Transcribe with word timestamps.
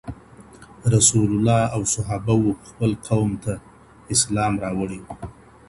رسول 0.95 1.27
الله 1.35 1.61
او 1.75 1.81
صحابه 1.95 2.33
وو 2.41 2.51
خپل 2.69 2.91
قوم 3.07 3.31
ته 3.43 3.53
اسلام 4.13 4.53
راوړی 4.63 4.99
وو. 5.01 5.13